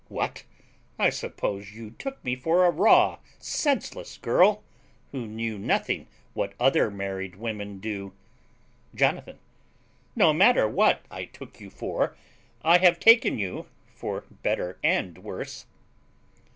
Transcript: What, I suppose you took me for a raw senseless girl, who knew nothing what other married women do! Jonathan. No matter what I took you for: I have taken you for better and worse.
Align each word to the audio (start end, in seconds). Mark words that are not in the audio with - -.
What, 0.07 0.45
I 0.97 1.11
suppose 1.11 1.73
you 1.73 1.91
took 1.91 2.25
me 2.25 2.35
for 2.35 2.65
a 2.65 2.71
raw 2.71 3.19
senseless 3.37 4.17
girl, 4.17 4.63
who 5.11 5.27
knew 5.27 5.59
nothing 5.59 6.07
what 6.33 6.53
other 6.59 6.89
married 6.89 7.35
women 7.35 7.77
do! 7.77 8.11
Jonathan. 8.95 9.37
No 10.15 10.33
matter 10.33 10.67
what 10.67 11.05
I 11.11 11.25
took 11.25 11.59
you 11.61 11.69
for: 11.69 12.17
I 12.63 12.79
have 12.79 12.99
taken 12.99 13.37
you 13.37 13.67
for 13.93 14.21
better 14.41 14.79
and 14.83 15.19
worse. 15.19 15.67